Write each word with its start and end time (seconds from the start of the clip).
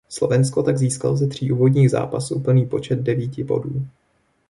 Slovensko 0.09 0.63
tak 0.63 0.77
získalo 0.77 1.17
ze 1.17 1.27
tří 1.27 1.51
úvodních 1.51 1.89
zápasů 1.91 2.39
plný 2.39 2.65
počet 2.65 2.99
devíti 2.99 3.43
bodů. 3.43 3.87